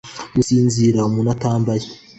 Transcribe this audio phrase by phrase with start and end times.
[0.35, 1.85] Gusinzira umuntu atambaye